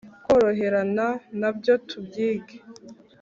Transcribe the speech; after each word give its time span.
Kworoherana 0.23 1.07
nabyo 1.39 1.73
tubyige 1.87 2.57